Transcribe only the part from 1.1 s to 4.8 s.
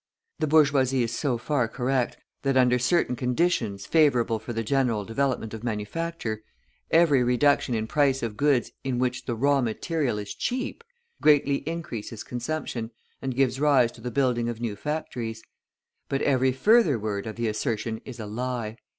so far correct that under certain conditions favourable for the